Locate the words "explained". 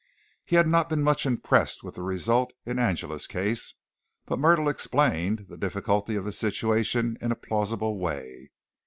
4.67-5.45